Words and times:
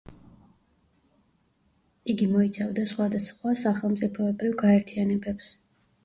იგი 2.13 2.27
მოიცავდა 2.31 2.85
სხვადასხვა 2.91 3.53
სახელმწიფოებრივ 3.63 4.55
გაერთიანებებს. 4.63 5.51